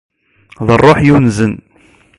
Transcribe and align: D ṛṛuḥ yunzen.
D 0.67 0.69
ṛṛuḥ 0.79 0.99
yunzen. 1.07 1.53